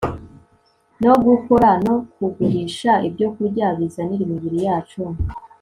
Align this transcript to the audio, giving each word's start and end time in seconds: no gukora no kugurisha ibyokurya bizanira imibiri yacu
no 1.03 1.13
gukora 1.25 1.69
no 1.85 1.95
kugurisha 2.13 2.91
ibyokurya 3.07 3.67
bizanira 3.77 4.21
imibiri 4.27 4.59
yacu 4.67 5.01